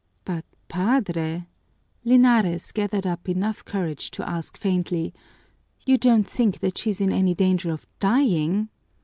"But, 0.25 0.45
Padre," 0.67 1.45
Linares 2.03 2.71
gathered 2.71 3.05
up 3.05 3.29
enough 3.29 3.63
courage 3.63 4.09
to 4.09 4.27
ask 4.27 4.57
faintly, 4.57 5.13
"you 5.85 5.99
don't 5.99 6.27
think 6.27 6.59
that 6.61 6.79
she's 6.79 7.01
in 7.01 7.13
any 7.13 7.35
danger 7.35 7.71
of 7.71 7.85
dying?" 7.99 8.69